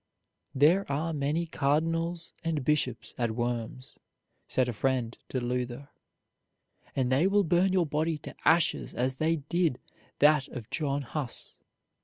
"There 0.55 0.91
are 0.91 1.13
many 1.13 1.45
cardinals 1.45 2.33
and 2.43 2.65
bishops 2.65 3.13
at 3.19 3.35
Worms," 3.35 3.99
said 4.47 4.67
a 4.67 4.73
friend 4.73 5.15
to 5.29 5.39
Luther, 5.39 5.89
"and 6.95 7.11
they 7.11 7.27
will 7.27 7.43
burn 7.43 7.71
your 7.71 7.85
body 7.85 8.17
to 8.17 8.35
ashes 8.43 8.95
as 8.95 9.17
they 9.17 9.35
did 9.35 9.79
that 10.17 10.47
of 10.47 10.71
John 10.71 11.03
Huss." 11.03 11.59